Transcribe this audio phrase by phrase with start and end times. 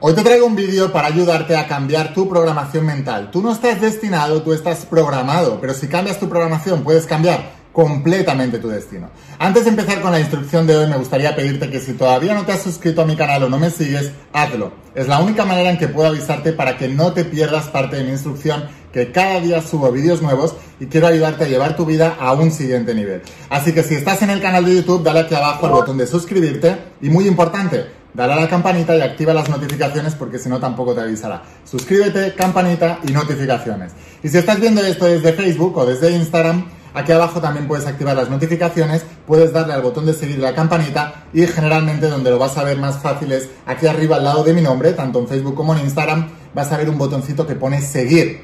[0.00, 3.32] Hoy te traigo un vídeo para ayudarte a cambiar tu programación mental.
[3.32, 8.60] Tú no estás destinado, tú estás programado, pero si cambias tu programación puedes cambiar completamente
[8.60, 9.10] tu destino.
[9.40, 12.46] Antes de empezar con la instrucción de hoy, me gustaría pedirte que si todavía no
[12.46, 14.70] te has suscrito a mi canal o no me sigues, hazlo.
[14.94, 18.04] Es la única manera en que puedo avisarte para que no te pierdas parte de
[18.04, 22.16] mi instrucción, que cada día subo vídeos nuevos y quiero ayudarte a llevar tu vida
[22.20, 23.22] a un siguiente nivel.
[23.50, 26.06] Así que si estás en el canal de YouTube, dale aquí abajo al botón de
[26.06, 30.58] suscribirte y muy importante, dale a la campanita y activa las notificaciones porque si no
[30.58, 31.40] tampoco te avisará.
[31.64, 33.92] Suscríbete, campanita y notificaciones.
[34.24, 38.16] Y si estás viendo esto desde Facebook o desde Instagram, aquí abajo también puedes activar
[38.16, 42.58] las notificaciones, puedes darle al botón de seguir la campanita y generalmente donde lo vas
[42.58, 45.54] a ver más fácil es aquí arriba al lado de mi nombre, tanto en Facebook
[45.54, 48.40] como en Instagram, vas a ver un botoncito que pone seguir.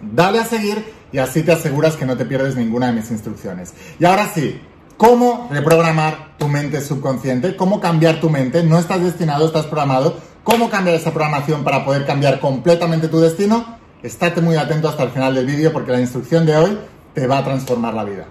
[0.00, 3.74] Dale a seguir y así te aseguras que no te pierdes ninguna de mis instrucciones.
[3.98, 4.60] Y ahora sí,
[4.96, 10.70] cómo reprogramar tu mente subconsciente, cómo cambiar tu mente, no estás destinado, estás programado, cómo
[10.70, 15.34] cambiar esa programación para poder cambiar completamente tu destino, estate muy atento hasta el final
[15.34, 16.78] del vídeo porque la instrucción de hoy
[17.14, 18.26] te va a transformar la vida.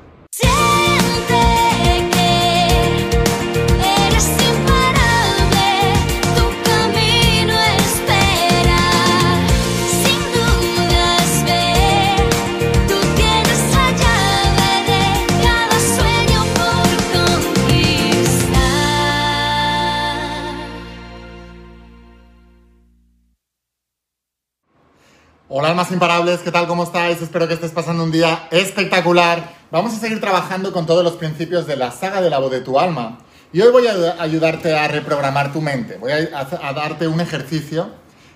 [25.63, 26.67] Hola almas imparables, ¿qué tal?
[26.67, 27.21] ¿Cómo estáis?
[27.21, 29.53] Espero que estés pasando un día espectacular.
[29.71, 32.59] Vamos a seguir trabajando con todos los principios de la saga de la voz de
[32.59, 33.19] tu alma.
[33.53, 35.95] Y hoy voy a ayudarte a reprogramar tu mente.
[35.99, 37.91] Voy a, darte un ejercicio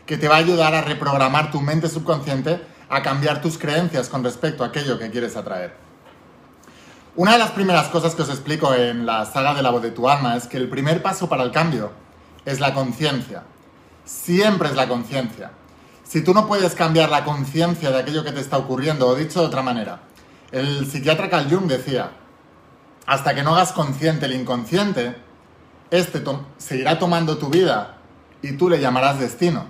[0.06, 4.24] que te va a ayudar a reprogramar tu mente subconsciente, a cambiar tus creencias con
[4.24, 5.76] respecto a aquello que quieres atraer.
[7.18, 9.92] Una de las primeras cosas que os explico en la saga de la voz de
[9.92, 11.92] tu alma es que el primer paso para el cambio
[12.46, 13.44] es la conciencia.
[14.06, 15.52] Siempre es la conciencia.
[16.08, 19.42] Si tú no puedes cambiar la conciencia de aquello que te está ocurriendo, o dicho
[19.42, 20.04] de otra manera,
[20.52, 22.12] el psiquiatra Carl Jung decía,
[23.06, 25.18] hasta que no hagas consciente el inconsciente,
[25.92, 26.24] este
[26.58, 27.98] seguirá tomando tu vida
[28.42, 29.66] y tú le llamarás destino.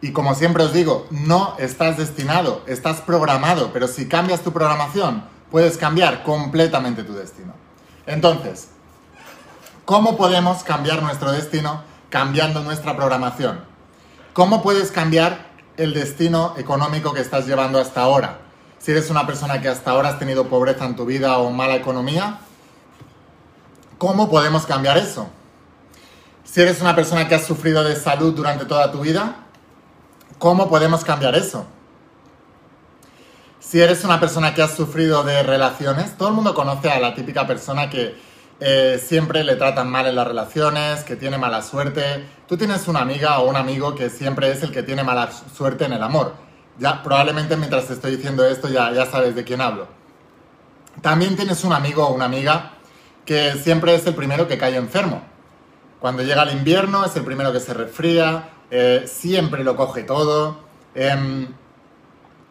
[0.00, 5.24] Y como siempre os digo, no estás destinado, estás programado, pero si cambias tu programación,
[5.50, 7.52] puedes cambiar completamente tu destino.
[8.06, 8.68] Entonces,
[9.84, 13.75] ¿cómo podemos cambiar nuestro destino cambiando nuestra programación?
[14.36, 15.46] ¿Cómo puedes cambiar
[15.78, 18.40] el destino económico que estás llevando hasta ahora?
[18.76, 21.74] Si eres una persona que hasta ahora has tenido pobreza en tu vida o mala
[21.74, 22.40] economía,
[23.96, 25.30] ¿cómo podemos cambiar eso?
[26.44, 29.36] Si eres una persona que has sufrido de salud durante toda tu vida,
[30.38, 31.64] ¿cómo podemos cambiar eso?
[33.58, 37.14] Si eres una persona que has sufrido de relaciones, todo el mundo conoce a la
[37.14, 38.20] típica persona que
[38.58, 42.24] eh, siempre le tratan mal en las relaciones, que tiene mala suerte.
[42.48, 45.84] Tú tienes una amiga o un amigo que siempre es el que tiene mala suerte
[45.84, 46.34] en el amor.
[46.78, 49.88] Ya, probablemente mientras te estoy diciendo esto ya, ya sabes de quién hablo.
[51.02, 52.72] También tienes un amigo o una amiga
[53.26, 55.22] que siempre es el primero que cae enfermo.
[56.00, 60.58] Cuando llega el invierno es el primero que se resfría, eh, siempre lo coge todo.
[60.94, 61.48] Em,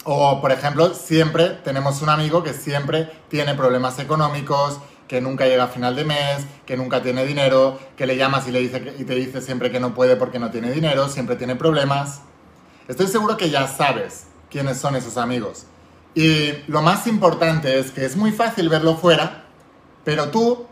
[0.03, 5.65] o, por ejemplo, siempre tenemos un amigo que siempre tiene problemas económicos, que nunca llega
[5.65, 9.03] a final de mes, que nunca tiene dinero, que le llamas y, le dice y
[9.03, 12.21] te dice siempre que no puede porque no tiene dinero, siempre tiene problemas.
[12.87, 15.65] Estoy seguro que ya sabes quiénes son esos amigos.
[16.15, 19.45] Y lo más importante es que es muy fácil verlo fuera,
[20.03, 20.65] pero tú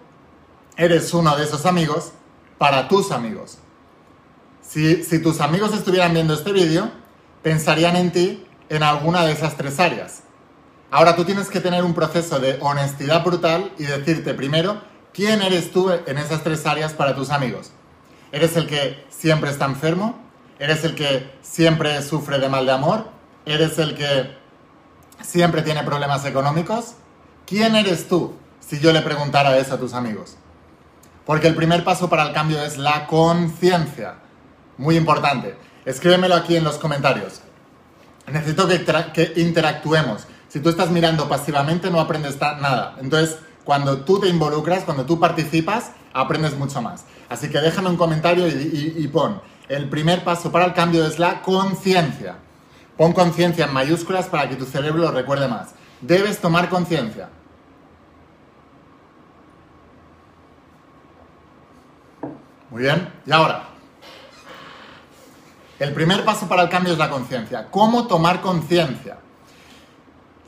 [0.78, 2.14] eres uno de esos amigos
[2.58, 3.58] para tus amigos.
[4.62, 6.90] Si, si tus amigos estuvieran viendo este vídeo,
[7.42, 10.24] pensarían en ti en alguna de esas tres áreas.
[10.94, 14.80] Ahora tú tienes que tener un proceso de honestidad brutal y decirte primero
[15.12, 17.72] quién eres tú en esas tres áreas para tus amigos.
[18.32, 20.20] ¿Eres el que siempre está enfermo?
[20.60, 23.08] ¿Eres el que siempre sufre de mal de amor?
[23.44, 24.38] ¿Eres el que
[25.24, 26.94] siempre tiene problemas económicos?
[27.48, 30.38] ¿Quién eres tú si yo le preguntara eso a tus amigos?
[31.26, 34.18] Porque el primer paso para el cambio es la conciencia.
[34.78, 35.56] Muy importante.
[35.86, 37.42] Escríbemelo aquí en los comentarios.
[38.28, 42.96] Necesito que, que interactuemos si tú estás mirando pasivamente no aprendes nada.
[43.02, 47.06] Entonces, cuando tú te involucras, cuando tú participas, aprendes mucho más.
[47.28, 51.42] Así que déjame un comentario y, pon, el primer paso para el cambio es la
[51.42, 52.36] conciencia.
[52.96, 55.70] Pon conciencia en mayúsculas para que tu cerebro lo recuerde más.
[56.02, 57.30] Debes tomar conciencia.
[62.70, 63.70] Muy bien, y ahora,
[65.80, 67.72] el primer paso para el cambio es la conciencia.
[67.72, 69.18] ¿Cómo tomar conciencia?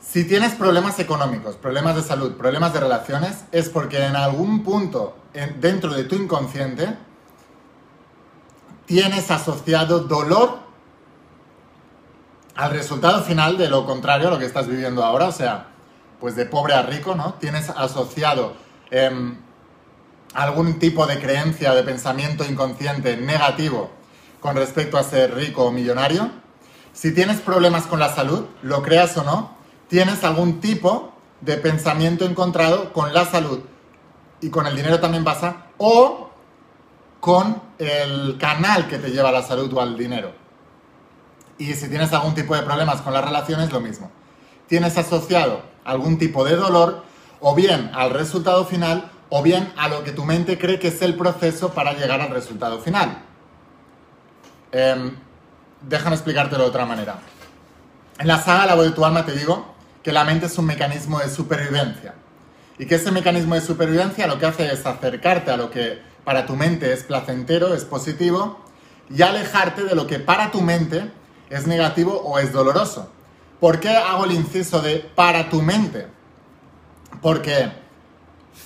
[0.08, 5.16] Si tienes problemas económicos, problemas de salud, problemas de relaciones, es porque en algún punto
[5.60, 6.96] dentro de tu inconsciente
[8.86, 10.60] tienes asociado dolor
[12.54, 15.66] al resultado final de lo contrario a lo que estás viviendo ahora, o sea,
[16.20, 17.34] pues de pobre a rico, ¿no?
[17.34, 18.54] Tienes asociado
[18.92, 19.36] em,
[20.34, 23.90] algún tipo de creencia, de pensamiento inconsciente negativo
[24.40, 26.30] con respecto a ser rico o millonario.
[26.92, 29.56] Si tienes problemas con la salud, lo creas o no,
[29.88, 33.60] tienes algún tipo de pensamiento encontrado con la salud
[34.40, 36.30] y con el dinero también pasa, o
[37.20, 40.32] con el canal que te lleva a la salud o al dinero.
[41.58, 44.10] Y si tienes algún tipo de problemas con las relaciones, lo mismo.
[44.66, 47.04] Tienes asociado algún tipo de dolor
[47.40, 51.00] o bien al resultado final o bien a lo que tu mente cree que es
[51.02, 53.22] el proceso para llegar al resultado final.
[54.72, 55.12] Eh,
[55.80, 57.18] déjame explicártelo de otra manera.
[58.18, 59.75] En la saga La voz de tu alma te digo
[60.06, 62.14] que la mente es un mecanismo de supervivencia
[62.78, 66.46] y que ese mecanismo de supervivencia lo que hace es acercarte a lo que para
[66.46, 68.64] tu mente es placentero, es positivo
[69.10, 71.10] y alejarte de lo que para tu mente
[71.50, 73.10] es negativo o es doloroso.
[73.58, 76.06] ¿Por qué hago el inciso de para tu mente?
[77.20, 77.72] Porque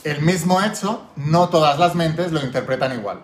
[0.04, 3.22] el mismo hecho, no todas las mentes lo interpretan igual.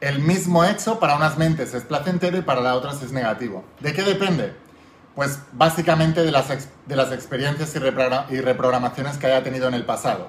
[0.00, 3.64] El mismo hecho para unas mentes es placentero y para las otras es negativo.
[3.78, 4.65] ¿De qué depende?
[5.16, 7.78] Pues básicamente de las, de las experiencias y,
[8.40, 10.28] reprogramaciones que haya tenido en el pasado.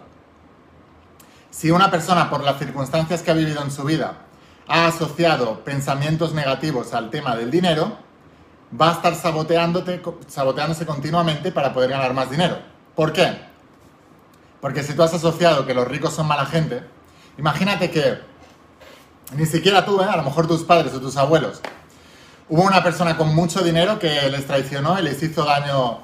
[1.52, 4.20] Si una persona, por las circunstancias que ha vivido en su vida,
[4.66, 7.98] ha asociado pensamientos negativos al tema del dinero,
[8.80, 12.58] va a estar saboteándose continuamente para poder ganar más dinero.
[12.96, 13.42] ¿Por qué?
[14.62, 16.82] Porque si tú has asociado que los ricos son mala gente,
[17.38, 18.20] imagínate que
[19.36, 20.08] ni siquiera tú, ¿eh?
[20.10, 21.62] a lo mejor tus padres o tus abuelos,
[22.50, 26.00] hubo una persona con mucho dinero que les traicionó y les hizo daño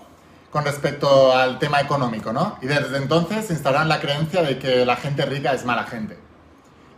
[0.51, 2.57] con respecto al tema económico, ¿no?
[2.61, 6.17] Y desde entonces instalaron la creencia de que la gente rica es mala gente.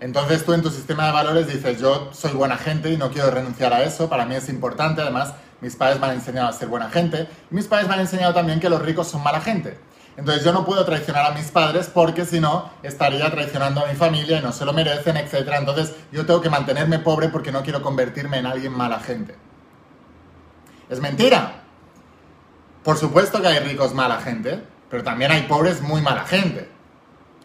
[0.02, 3.32] Entonces tú en tu sistema de valores dices, yo soy buena gente y no quiero
[3.32, 6.68] renunciar a eso, para mí es importante, además mis padres me han enseñado a ser
[6.68, 9.78] buena gente, y mis padres me han enseñado también que los ricos son mala gente.
[10.18, 13.96] Entonces yo no puedo traicionar a mis padres porque si no estaría traicionando a mi
[13.96, 15.50] familia y no se lo merecen, etc.
[15.58, 19.36] Entonces yo tengo que mantenerme pobre porque no quiero convertirme en alguien mala gente.
[20.90, 21.64] Es mentira.
[22.84, 26.70] Por supuesto que hay ricos mala gente, pero también hay pobres muy mala gente.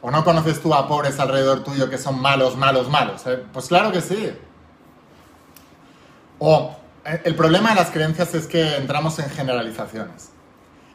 [0.02, 3.26] ¿O no conoces tú a pobres alrededor tuyo que son malos, malos, malos?
[3.26, 3.42] Eh?
[3.52, 4.32] Pues claro que sí.
[6.38, 10.30] O eh, el problema de las creencias es que entramos en generalizaciones.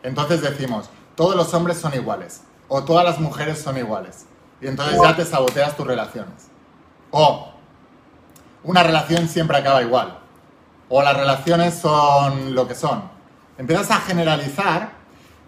[0.01, 4.25] Entonces decimos, todos los hombres son iguales, o todas las mujeres son iguales,
[4.61, 6.49] y entonces ya te saboteas tus relaciones.
[7.11, 7.51] O
[8.63, 10.19] una relación siempre acaba igual,
[10.89, 13.03] o las relaciones son lo que son.
[13.57, 14.91] Empiezas a generalizar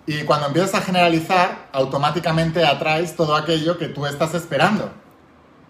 [0.06, 4.90] y cuando empiezas a generalizar, automáticamente atraes todo aquello que tú estás esperando.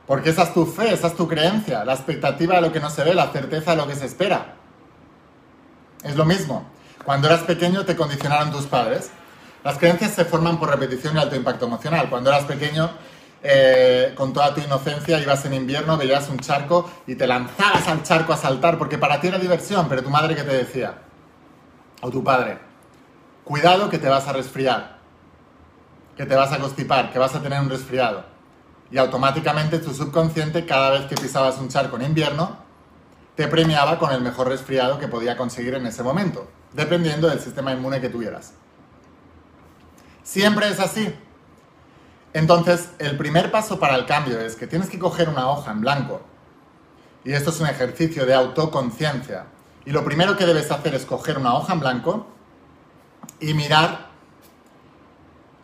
[0.05, 2.91] Porque esa es tu fe, esa es tu creencia, la expectativa de lo que no
[2.91, 4.53] se ve, la certeza de lo que se espera.
[6.03, 6.67] Es lo mismo.
[7.03, 9.09] Cuando eras pequeño te condicionaron tus padres.
[9.67, 12.09] Las creencias se forman por repetición y alto impacto emocional.
[12.09, 12.89] Cuando eras pequeño,
[13.43, 18.01] eh, con toda tu inocencia, ibas en invierno, veías un charco y te lanzabas al
[18.01, 20.99] charco a saltar porque para ti era diversión, pero tu madre qué te decía,
[22.01, 22.59] o tu padre,
[23.43, 24.99] cuidado que te vas a resfriar,
[26.15, 28.23] que te vas a constipar, que vas a tener un resfriado.
[28.89, 32.55] Y automáticamente tu subconsciente, cada vez que pisabas un charco en invierno,
[33.35, 37.73] te premiaba con el mejor resfriado que podía conseguir en ese momento, dependiendo del sistema
[37.73, 38.53] inmune que tuvieras.
[40.27, 41.15] Siempre es así.
[42.33, 45.79] Entonces, el primer paso para el cambio es que tienes que coger una hoja en
[45.79, 46.19] blanco.
[47.23, 49.45] Y esto es un ejercicio de autoconciencia.
[49.85, 52.27] Y lo primero que debes hacer es coger una hoja en blanco
[53.39, 54.07] y mirar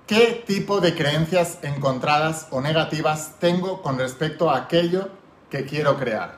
[0.07, 5.09] qué tipo de creencias encontradas o negativas tengo con respecto a aquello
[5.49, 6.37] que quiero crear.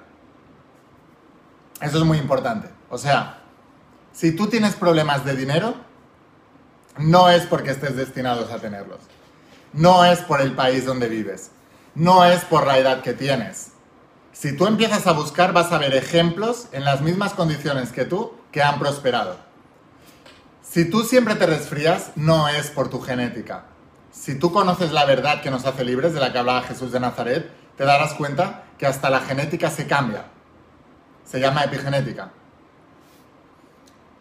[1.80, 2.70] Eso es muy importante.
[2.90, 3.44] O sea,
[4.14, 5.76] si tú tienes problemas de dinero,
[6.98, 9.00] no es porque estés destinados a tenerlos.
[9.74, 11.52] No es por el país donde vives.
[11.94, 13.72] No es por la edad que tienes.
[14.32, 18.34] Si tú empiezas a buscar, vas a ver ejemplos en las mismas condiciones que tú
[18.52, 19.38] que han prosperado.
[20.62, 23.66] Si tú siempre te resfrías, no es por tu genética.
[24.12, 27.00] Si tú conoces la verdad que nos hace libres, de la que hablaba Jesús de
[27.00, 30.26] Nazaret, te darás cuenta que hasta la genética se cambia
[31.26, 32.32] se llama epigenética.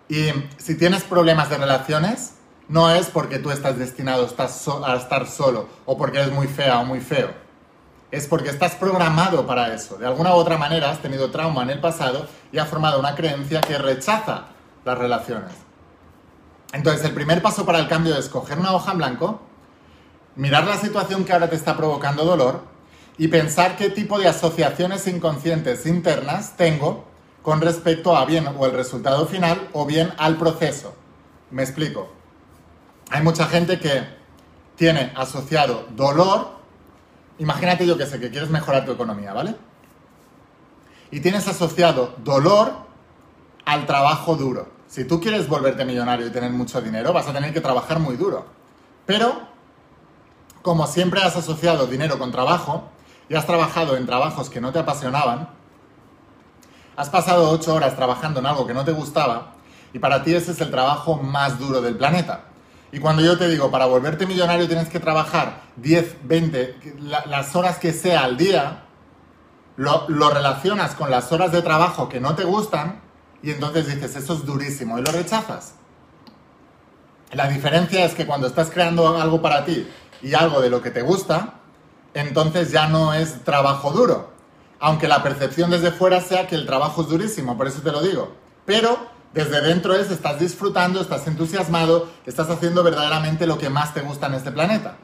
[0.08, 2.34] Y si tienes problemas de relaciones,
[2.68, 4.28] no es porque tú estás destinado
[4.84, 7.30] a estar solo o porque eres muy fea o muy feo.
[8.10, 9.96] Es porque estás programado para eso.
[9.96, 13.14] De alguna u otra manera has tenido trauma en el pasado y has formado una
[13.14, 14.46] creencia que rechaza
[14.84, 15.52] las relaciones.
[16.72, 19.40] Entonces, el primer paso para el cambio es coger una hoja en blanco,
[20.36, 22.62] mirar la situación que ahora te está provocando dolor
[23.16, 27.04] y pensar qué tipo de asociaciones inconscientes internas tengo
[27.42, 30.94] con respecto a bien o el resultado final o bien al proceso.
[31.50, 32.23] Me explico.
[33.10, 34.04] Hay mucha gente que
[34.76, 36.48] tiene asociado dolor.
[37.38, 39.56] Imagínate yo que sé que quieres mejorar tu economía, ¿vale?
[41.10, 42.72] Y tienes asociado dolor
[43.64, 44.68] al trabajo duro.
[44.88, 48.16] Si tú quieres volverte millonario y tener mucho dinero, vas a tener que trabajar muy
[48.16, 48.46] duro.
[49.06, 49.48] Pero,
[50.62, 52.88] como siempre has asociado dinero con trabajo
[53.28, 55.48] y has trabajado en trabajos que no te apasionaban,
[56.96, 59.54] has pasado ocho horas trabajando en algo que no te gustaba
[59.92, 62.44] y para ti ese es el trabajo más duro del planeta.
[62.94, 66.76] Y cuando yo te digo, para volverte millonario tienes que trabajar 10, 20,
[67.26, 68.84] las horas que sea al día,
[69.74, 73.00] lo, lo relacionas con las horas de trabajo que no te gustan
[73.42, 75.74] y entonces dices, eso es durísimo y lo rechazas.
[77.32, 79.88] La diferencia es que cuando estás creando algo para ti
[80.22, 81.54] y algo de lo que te gusta,
[82.14, 84.30] entonces ya no es trabajo duro.
[84.78, 88.02] Aunque la percepción desde fuera sea que el trabajo es durísimo, por eso te lo
[88.02, 88.36] digo.
[88.64, 94.00] Pero desde dentro es, estás disfrutando, estás entusiasmado, estás haciendo verdaderamente lo que más te
[94.00, 94.96] gusta en este planeta.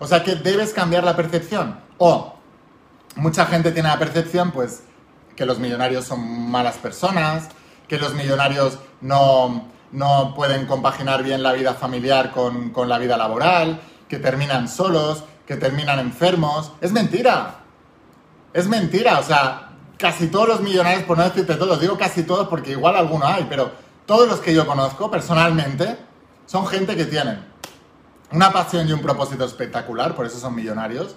[0.00, 1.78] O sea que debes cambiar la percepción.
[1.96, 2.34] O
[3.14, 4.82] mucha gente tiene la percepción, pues,
[5.36, 7.48] que los millonarios son malas personas,
[7.86, 13.16] que los millonarios no, no pueden compaginar bien la vida familiar con, con la vida
[13.16, 16.72] laboral, que terminan solos, que terminan enfermos.
[16.80, 17.60] Es mentira.
[18.52, 19.20] Es mentira.
[19.20, 19.65] O sea,
[19.98, 23.46] casi todos los millonarios, por no decirte todos, digo casi todos porque igual alguno hay,
[23.48, 23.72] pero
[24.06, 25.96] todos los que yo conozco personalmente
[26.46, 27.44] son gente que tienen
[28.30, 31.16] una pasión y un propósito espectacular, por eso son millonarios.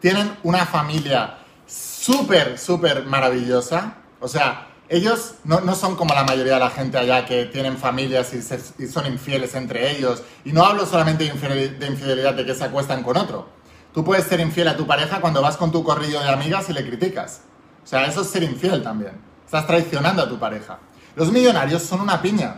[0.00, 3.96] Tienen una familia súper, súper maravillosa.
[4.20, 8.32] O sea, ellos no, son como la mayoría de la gente allá que tienen familias
[8.32, 10.22] y, son infieles entre ellos.
[10.44, 13.48] Y no hablo solamente de infidelidad, de que se acuestan con otro.
[13.92, 16.72] Tú puedes ser infiel a tu pareja cuando vas con tu corrillo de amigas y
[16.72, 17.42] le criticas.
[17.88, 19.12] O sea, eso es ser infiel también.
[19.46, 20.78] Estás traicionando a tu pareja.
[21.16, 22.56] Los millonarios son una piña.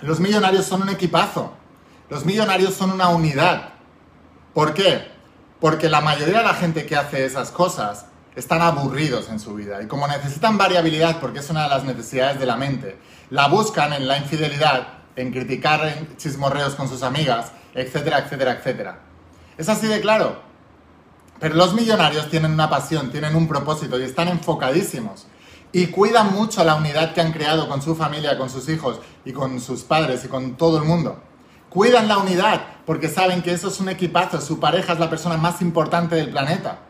[0.00, 1.52] Los millonarios son un equipazo.
[2.08, 3.74] Los millonarios son una unidad.
[4.54, 5.10] ¿Por qué?
[5.60, 9.82] Porque la mayoría de la gente que hace esas cosas están aburridos en su vida
[9.82, 13.92] y como necesitan variabilidad, porque es una de las necesidades de la mente, la buscan
[13.92, 19.00] en la infidelidad, en criticar en chismorreos con sus amigas, etcétera, etcétera, etcétera.
[19.58, 20.49] Es así de claro.
[21.40, 25.26] Pero los millonarios tienen una pasión, tienen un propósito y están enfocadísimos.
[25.72, 29.32] Y cuidan mucho la unidad que han creado con su familia, con sus hijos y
[29.32, 31.18] con sus padres y con todo el mundo.
[31.70, 35.36] Cuidan la unidad porque saben que eso es un equipazo, su pareja es la persona
[35.36, 36.80] más importante del planeta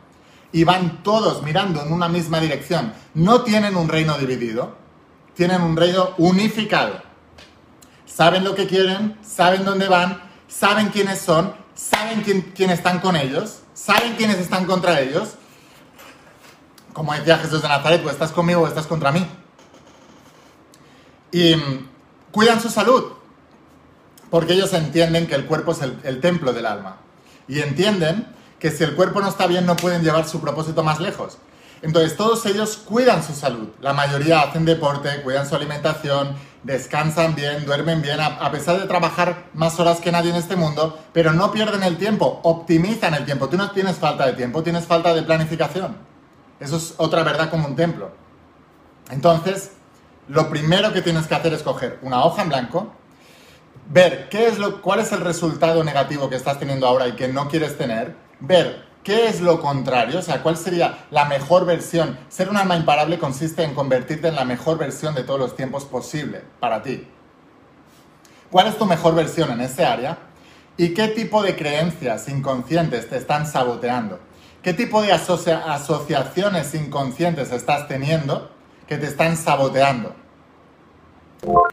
[0.53, 2.93] y van todos mirando en una misma dirección.
[3.15, 4.77] No tienen un reino dividido,
[5.35, 7.03] tienen un reino unificado.
[8.07, 12.23] Saben lo que quieren, saben dónde van, saben quiénes son, saben
[12.55, 15.31] quién, están con ellos, saben quiénes están contra ellos.
[16.93, 19.27] Como decía Jesús de Nazaret, pues estás conmigo o estás contra mí.
[21.33, 21.89] Y mm,
[22.33, 23.13] cuidan su salud,
[24.29, 26.99] porque ellos entienden que el cuerpo es el templo del alma.
[27.49, 28.27] Y entienden
[28.59, 31.39] que si el cuerpo no está bien no pueden llevar su propósito más lejos.
[31.83, 33.69] Entonces todos ellos cuidan su salud.
[33.81, 39.45] La mayoría hacen deporte, cuidan su alimentación, descansan bien, duermen bien, a, pesar de trabajar
[39.55, 43.49] más horas que nadie en este mundo, pero no pierden el tiempo, optimizan el tiempo.
[43.49, 45.97] Tú no tienes falta de tiempo, tienes falta de planificación.
[46.59, 48.11] Eso es otra verdad como un templo.
[49.11, 49.73] Entonces,
[50.29, 52.93] lo primero que tienes que hacer es coger una hoja en blanco,
[53.89, 57.27] ver qué es lo, cuál es el resultado negativo que estás teniendo ahora y que
[57.27, 62.19] no quieres tener, ver qué es lo contrario, o sea, cuál sería la mejor versión.
[62.29, 65.85] Ser un alma imparable consiste en convertirte en la mejor versión de todos los tiempos
[65.85, 67.07] posible para ti.
[68.51, 70.19] ¿Cuál es tu mejor versión en ese área?
[70.77, 74.19] ¿Y qué tipo de creencias inconscientes te están saboteando?
[74.63, 78.51] ¿Qué tipo de asociaciones inconscientes estás teniendo
[78.87, 80.15] que te están saboteando?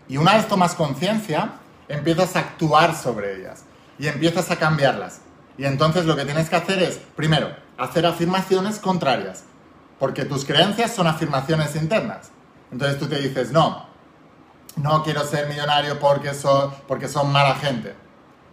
[0.08, 1.54] Y una vez tomas conciencia,
[1.90, 3.64] empiezas a actuar sobre ellas
[4.00, 5.22] y empiezas a cambiarlas.
[5.58, 9.44] Y entonces lo que tienes que hacer es, primero, hacer afirmaciones contrarias,
[10.00, 12.30] porque tus creencias son afirmaciones internas.
[12.72, 13.88] Entonces tú te dices, no,
[14.76, 17.96] no quiero ser millonario porque son, porque son mala gente.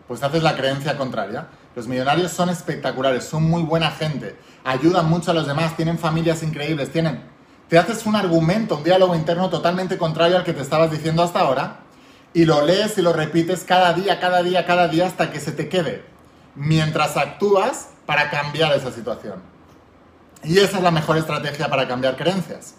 [0.09, 1.49] Pues haces la creencia contraria.
[1.77, 6.43] Los millonarios son espectaculares, son muy buena gente, ayudan mucho a los demás, tienen familias
[6.43, 7.23] increíbles, tienen...
[7.69, 11.41] Te haces un argumento, un diálogo interno totalmente contrario al que te estabas diciendo hasta
[11.41, 11.81] ahora
[12.33, 15.51] y lo lees y lo repites cada día, cada día, cada día hasta que se
[15.51, 16.14] te quede
[16.55, 19.43] mientras actúas para cambiar esa situación.
[20.43, 22.75] Y esa es la mejor estrategia para cambiar creencias.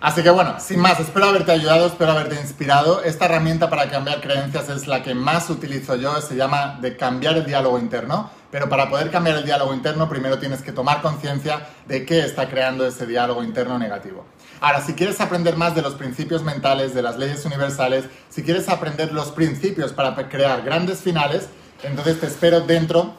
[0.00, 3.02] Así que bueno, sin más, espero haberte ayudado, espero haberte inspirado.
[3.02, 7.36] Esta herramienta para cambiar creencias es la que más utilizo yo, se llama de cambiar
[7.36, 8.30] el diálogo interno.
[8.50, 12.48] Pero para poder cambiar el diálogo interno, primero tienes que tomar conciencia de qué está
[12.48, 14.24] creando ese diálogo interno negativo.
[14.60, 18.70] Ahora, si quieres aprender más de los principios mentales, de las leyes universales, si quieres
[18.70, 21.48] aprender los principios para crear grandes finales,
[21.82, 23.14] entonces te espero dentro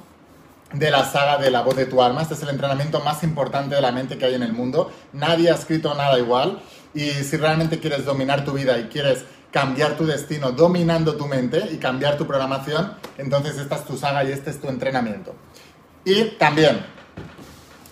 [0.74, 2.22] de la saga de la voz de tu alma.
[2.22, 4.92] Este es el entrenamiento más importante de la mente que hay en el mundo.
[5.14, 6.62] Nadie ha escrito nada igual.
[6.94, 11.70] Y si realmente quieres dominar tu vida y quieres cambiar tu destino dominando tu mente
[11.72, 15.36] y cambiar tu programación, entonces esta es tu saga y este es tu entrenamiento.
[16.06, 16.86] Y también,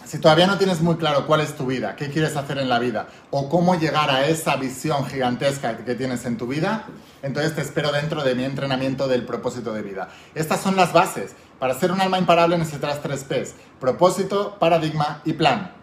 [0.09, 2.79] si todavía no tienes muy claro cuál es tu vida, qué quieres hacer en la
[2.79, 6.85] vida o cómo llegar a esa visión gigantesca que tienes en tu vida,
[7.21, 10.09] entonces te espero dentro de mi entrenamiento del propósito de vida.
[10.33, 11.35] Estas son las bases.
[11.59, 13.53] Para ser un alma imparable necesitas tres P's.
[13.79, 15.73] Propósito, paradigma y plan.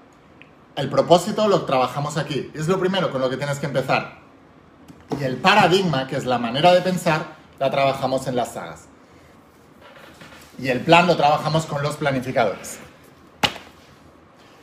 [0.75, 2.50] El propósito lo trabajamos aquí.
[2.52, 4.18] Es lo primero con lo que tienes que empezar.
[5.21, 7.26] Y el paradigma, que es la manera de pensar,
[7.61, 8.87] la trabajamos en las sagas.
[10.59, 12.80] Y el plan lo trabajamos con los planificadores.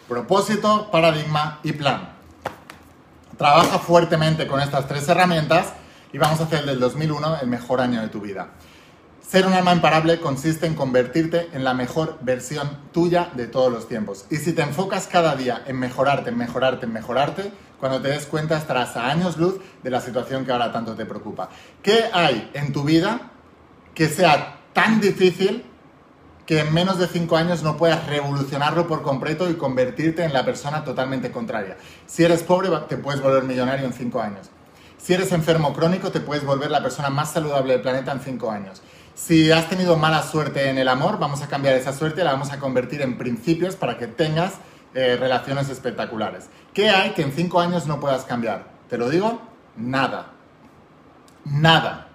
[0.07, 2.10] Propósito, paradigma y plan.
[3.38, 5.74] Trabaja fuertemente con estas tres herramientas
[6.12, 8.50] y vamos a hacer del 2001 el mejor año de tu vida.
[9.25, 13.88] Ser un alma imparable consiste en convertirte en la mejor versión tuya de todos los
[13.88, 14.25] tiempos.
[14.29, 18.25] Y si te enfocas cada día en mejorarte, en mejorarte, en mejorarte, cuando te des
[18.25, 21.50] cuenta estarás a años luz de la situación que ahora tanto te preocupa.
[21.81, 23.31] ¿Qué hay en tu vida
[23.95, 25.65] que sea tan difícil
[26.46, 30.44] que en menos de cinco años no puedas revolucionarlo por completo y convertirte en la
[30.44, 31.78] persona totalmente contraria?
[32.06, 34.50] Si eres pobre, te puedes volver millonario en cinco años.
[34.98, 38.50] Si eres enfermo crónico, te puedes volver la persona más saludable del planeta en cinco
[38.50, 38.82] años.
[39.16, 42.52] Si has tenido mala suerte en el amor, vamos a cambiar esa suerte la vamos
[42.52, 44.54] a convertir en principios para que tengas
[44.96, 46.50] eh, relaciones espectaculares.
[46.74, 48.66] ¿Qué hay que en cinco años no puedas cambiar?
[48.90, 49.42] Te lo digo,
[49.76, 50.32] nada.
[51.46, 52.08] Nada.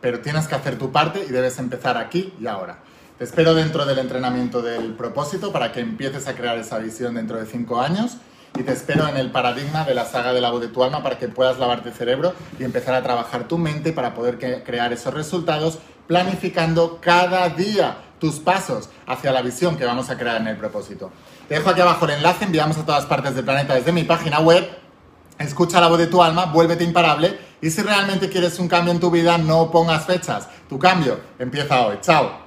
[0.00, 2.78] Pero tienes que hacer tu parte y debes empezar aquí y ahora.
[3.22, 7.38] Te espero dentro del entrenamiento del propósito para que empieces a crear esa visión dentro
[7.38, 8.16] de cinco años
[8.58, 11.04] y te espero en el paradigma de la saga de la voz de tu alma
[11.04, 14.92] para que puedas lavarte el cerebro y empezar a trabajar tu mente para poder crear
[14.92, 20.48] esos resultados planificando cada día tus pasos hacia la visión que vamos a crear en
[20.48, 21.12] el propósito.
[21.46, 24.40] Te dejo aquí abajo el enlace, enviamos a todas partes del planeta desde mi página
[24.40, 24.68] web.
[25.38, 28.98] Escucha la voz de tu alma, vuélvete imparable y si realmente quieres un cambio en
[28.98, 30.48] tu vida, no pongas fechas.
[30.68, 31.98] Tu cambio empieza hoy.
[32.00, 32.41] Chao.